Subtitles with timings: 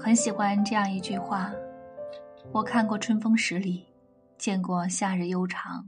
[0.00, 1.52] 很喜欢这样一句话：
[2.52, 3.84] 我看过春风十里，
[4.38, 5.84] 见过夏日悠长，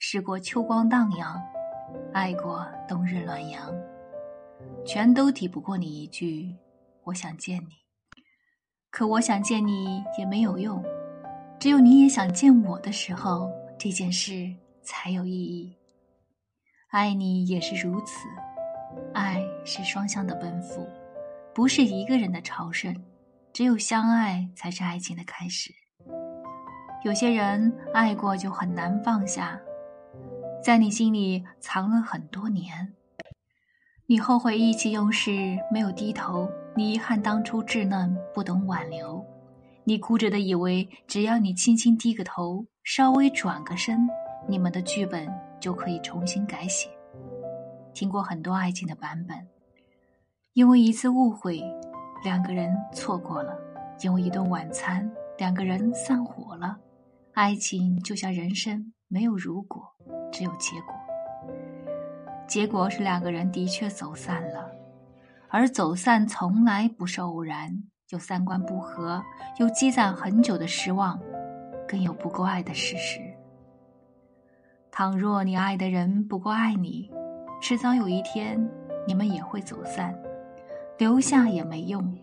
[0.00, 1.40] 试过秋光荡漾，
[2.12, 3.72] 爱过冬日暖阳，
[4.84, 6.54] 全都抵不过你一句
[7.04, 7.68] “我想见你”。
[8.90, 10.84] 可我想见你也没有用，
[11.58, 13.48] 只有你也想见我的时候，
[13.78, 14.52] 这件事
[14.82, 15.72] 才有意义。
[16.90, 18.26] 爱你也是如此，
[19.14, 20.86] 爱是双向的奔赴，
[21.54, 22.94] 不是一个人的朝圣。
[23.52, 25.70] 只有相爱才是爱情的开始。
[27.04, 29.60] 有些人爱过就很难放下，
[30.64, 32.94] 在你心里藏了很多年。
[34.06, 39.22] 你后悔意气用事，没有低头；你遗憾当初稚嫩，不懂挽留；
[39.84, 44.08] 你固执的以为，只要你轻轻低个头，稍微转个身，
[44.48, 45.28] 你们的剧本
[45.60, 46.88] 就可以重新改写。
[47.92, 49.46] 听过很多爱情的版本，
[50.54, 51.62] 因为一次误会。
[52.24, 53.58] 两个人错过了，
[54.00, 56.78] 因为一顿晚餐，两个人散伙了。
[57.32, 59.82] 爱情就像人生，没有如果，
[60.30, 60.94] 只有结果。
[62.46, 64.70] 结果是两个人的确走散了，
[65.48, 67.70] 而走散从来不是偶然。
[68.10, 69.22] 有三观不合，
[69.58, 71.18] 有积攒很久的失望，
[71.88, 73.20] 更有不够爱的事实。
[74.90, 77.10] 倘若你爱的人不够爱你，
[77.62, 78.70] 迟早有一天，
[79.08, 80.14] 你们也会走散。
[81.02, 82.16] 留下也没用。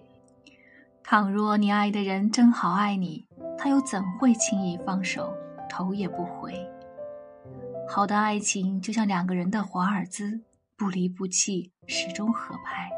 [1.03, 3.27] 倘若你爱的人正好爱你，
[3.57, 5.33] 他又怎会轻易放手，
[5.67, 6.53] 头也不回？
[7.89, 10.41] 好的爱情就像两个人的华尔兹，
[10.77, 12.89] 不离不弃，始终合拍。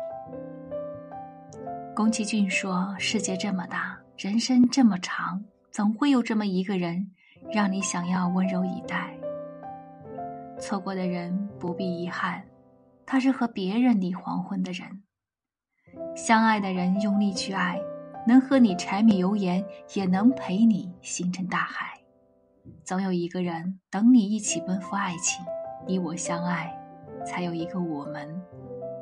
[1.95, 7.09] 宫崎骏说：“世界这么大，人生这么长，总会有这么一个人，
[7.51, 9.17] 让你想要温柔以待。
[10.59, 12.43] 错过的人不必遗憾，
[13.03, 15.01] 他是和别人离黄昏的人。”
[16.15, 17.79] 相爱的人用力去爱，
[18.27, 21.99] 能和你柴米油盐，也能陪你星辰大海。
[22.83, 25.43] 总有一个人等你一起奔赴爱情，
[25.87, 26.71] 你我相爱，
[27.25, 28.41] 才有一个我们